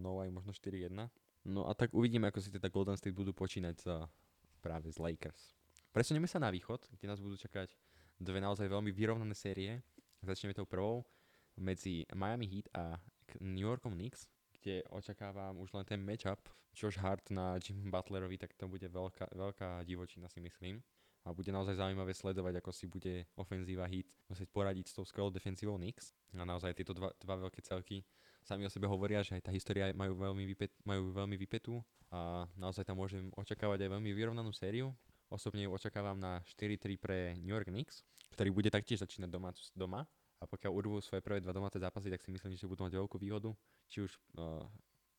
[0.00, 0.94] no aj možno 4-1.
[1.50, 4.06] No a tak uvidíme, ako si teda Golden State budú počínať za
[4.62, 5.58] práve z Lakers.
[5.90, 7.74] Presunieme sa na východ, kde nás budú čakať
[8.22, 9.82] dve naozaj veľmi vyrovnané série.
[10.22, 11.02] Začneme tou prvou
[11.58, 12.94] medzi Miami Heat a
[13.42, 16.38] New Yorkom Knicks, kde očakávam už len ten matchup
[16.70, 20.78] Josh Hart na Jim Butlerovi, tak to bude veľká, veľká divočina si myslím
[21.24, 25.28] a bude naozaj zaujímavé sledovať, ako si bude ofenzíva hit musieť poradiť s tou skvelou
[25.28, 26.16] defenzívou Knicks.
[26.32, 28.00] A naozaj tieto dva, dva veľké celky
[28.44, 31.78] sami o sebe hovoria, že aj tá história majú veľmi, vypet, majú veľmi vypetú
[32.10, 34.96] a naozaj tam môžem očakávať aj veľmi vyrovnanú sériu.
[35.30, 38.02] Osobne ju očakávam na 4-3 pre New York Knicks,
[38.34, 40.00] ktorý bude taktiež začínať doma, doma
[40.40, 43.16] a pokiaľ urvú svoje prvé dva domáce zápasy, tak si myslím, že budú mať veľkú
[43.20, 43.52] výhodu,
[43.86, 44.64] či už uh,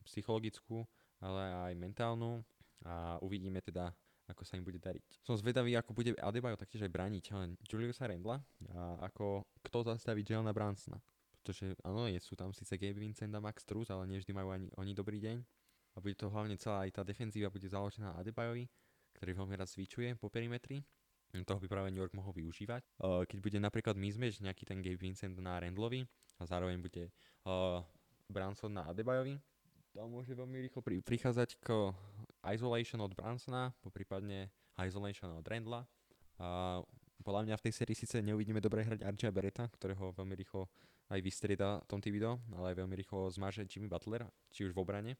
[0.04, 0.84] psychologickú,
[1.22, 2.42] ale aj mentálnu
[2.82, 3.94] a uvidíme teda,
[4.32, 5.20] ako sa im bude dariť.
[5.20, 7.24] Som zvedavý, ako bude Adebayo taktiež aj brániť
[7.68, 8.40] Juliusa Rendla
[8.72, 10.96] a ako kto zastaví Jelena Bransona.
[11.38, 14.72] Pretože áno, je, sú tam síce Gabe Vincent a Max Truss, ale nevždy majú ani
[14.78, 15.36] oni dobrý deň.
[15.92, 18.64] A bude to hlavne celá aj tá defenzíva bude založená Adebayovi,
[19.20, 20.80] ktorý veľmi rád zvyčuje po perimetri.
[21.32, 22.84] Toho by práve New York mohol využívať.
[23.00, 26.04] Keď bude napríklad mismatch nejaký ten Gabe Vincent na Randlovi
[26.38, 27.08] a zároveň bude
[28.28, 29.40] Branson na Adebayovi,
[29.92, 31.92] to môže veľmi rýchlo pri, prichádzať k
[32.46, 34.50] isolation od Bransona, poprípadne
[34.82, 35.86] isolation od Randla.
[36.42, 36.80] A
[37.22, 40.66] podľa mňa v tej sérii síce neuvidíme dobre hrať Archia Beretta, ktorého veľmi rýchlo
[41.12, 45.12] aj vystrieda Tom Tibido, ale aj veľmi rýchlo zmaže Jimmy Butler, či už v obrane.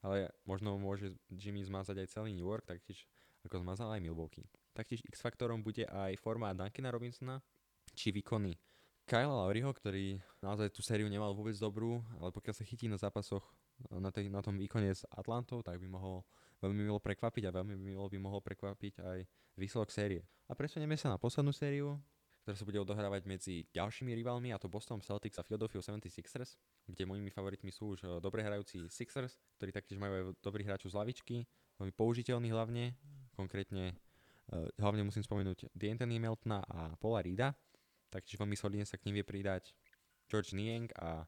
[0.00, 3.04] Ale možno môže Jimmy zmazať aj celý New York, taktiež
[3.44, 4.48] ako zmazal aj Milwaukee.
[4.72, 7.42] Taktiež X-faktorom bude aj forma Duncana Robinsona,
[7.92, 8.56] či výkony
[9.10, 13.42] Kyle Lowryho, ktorý naozaj tú sériu nemal vôbec dobrú, ale pokiaľ sa chytí na zápasoch
[13.90, 16.22] na, tej, na tom výkone s Atlantou, tak by mohol
[16.60, 19.18] veľmi milo prekvapiť a veľmi milo by mohol prekvapiť aj
[19.56, 20.22] výsledok série.
[20.48, 21.96] A presunieme sa na poslednú sériu,
[22.44, 26.56] ktorá sa bude odohrávať medzi ďalšími rivalmi, a to Boston Celtics a Philadelphia 76ers,
[26.88, 30.92] kde mojimi favoritmi sú už eh, dobre hrajúci Sixers, ktorí taktiež majú aj dobrých hráčov
[30.92, 31.36] z lavičky,
[31.80, 32.92] veľmi použiteľní hlavne,
[33.32, 33.96] konkrétne
[34.52, 37.56] uh, hlavne musím spomenúť D'Anthony Meltona a Paula Rida,
[38.12, 39.72] taktiež veľmi solidne sa k nim vie pridať
[40.28, 41.24] George Niang a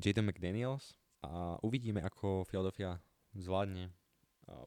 [0.00, 2.96] Jaden McDaniels, a uvidíme, ako Philadelphia
[3.36, 3.92] zvládne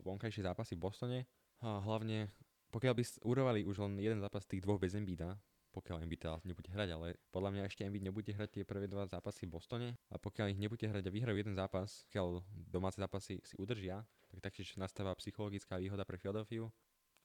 [0.03, 1.19] vonkajšie zápasy v Bostone.
[1.63, 2.31] A hlavne,
[2.71, 5.39] pokiaľ by urovali už len jeden zápas tých dvoch bez Embida,
[5.73, 9.09] pokiaľ Embiid teda nebude hrať, ale podľa mňa ešte Embiid nebude hrať tie prvé dva
[9.09, 13.41] zápasy v Bostone a pokiaľ ich nebude hrať a vyhrajú jeden zápas, pokiaľ domáce zápasy
[13.41, 16.69] si udržia, tak taktiež nastáva psychologická výhoda pre Philadelphia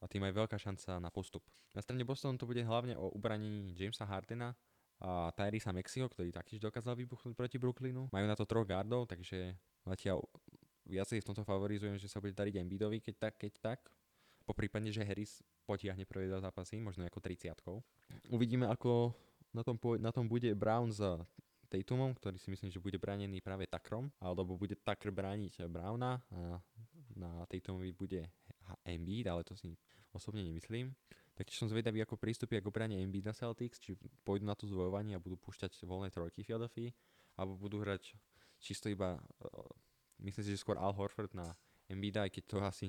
[0.01, 1.44] a tým aj veľká šanca na postup.
[1.77, 4.57] Na strane Bostonu to bude hlavne o ubranení Jamesa Hardena,
[4.99, 8.11] a Tyrisa Mexiho, ktorý taktiež dokázal vybuchnúť proti Brooklynu.
[8.11, 9.55] Majú na to troch gardov, takže
[9.87, 10.27] zatiaľ
[10.88, 13.81] viacej v tomto favorizujem, že sa bude dariť Embiidovi, keď tak, keď tak.
[14.48, 17.53] Po prípade, že Harris potiahne prvé dva zápasy, možno ako 30
[18.33, 19.12] Uvidíme, ako
[19.53, 21.05] na tom, na tom bude Brown s
[21.68, 26.57] Tatumom, ktorý si myslím, že bude bránený práve Takrom, alebo bude Takr brániť Browna a
[27.12, 28.24] na Tatumovi bude
[28.88, 29.77] Embiid, ale to si
[30.16, 30.96] osobne nemyslím.
[31.37, 35.22] Takže som zvedavý, ako prístupia k obrane na Celtics, či pôjdu na to zvojovanie a
[35.22, 36.90] budú púšťať voľné trojky Philadelphia,
[37.37, 38.16] alebo budú hrať
[38.59, 39.22] čisto iba,
[40.23, 41.55] myslím si, že skôr Al Horford na
[41.89, 42.89] Embiida, aj keď to asi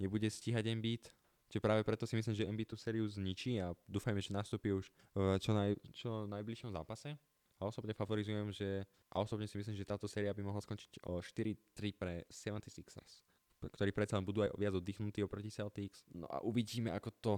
[0.00, 1.08] nebude stíhať Embiid.
[1.52, 4.88] Čiže práve preto si myslím, že Embiid tú sériu zničí a dúfajme, že nastúpi už
[5.12, 7.12] v čo, naj, čo najbližšom zápase.
[7.60, 11.22] A osobne favorizujem, že, a osobne si myslím, že táto séria by mohla skončiť o
[11.22, 13.22] 4-3 pre 76ers,
[13.62, 16.02] ktorí predsa budú aj viac oddychnutí oproti Celtics.
[16.10, 17.32] No a uvidíme, ako to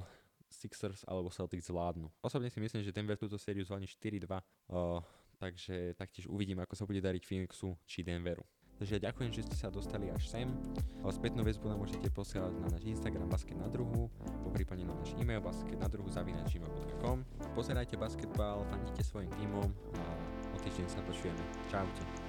[0.49, 2.09] Sixers alebo Celtics zvládnu.
[2.25, 5.03] Osobne si myslím, že Denver túto sériu zvládne 4-2, uh,
[5.37, 8.47] takže taktiež uvidím, ako sa bude dariť Phoenixu či Denveru.
[8.79, 10.51] Takže ďakujem, že ste sa dostali až sem.
[11.07, 14.11] Spätnú väzbu nám môžete posielať na náš Instagram basket na druhu,
[14.43, 17.23] po prípadne na náš e-mail basket na druhu zavinač.gmail.com
[17.55, 20.05] Pozerajte basketbal, fandite svojim tímom a
[20.51, 21.43] o týždeň sa počujeme.
[21.71, 22.24] Čaute.